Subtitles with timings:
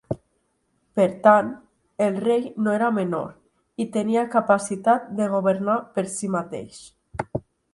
[0.99, 1.51] Per tant,
[2.05, 6.83] el rei no era menor i tenia capacitat de governar per si mateix.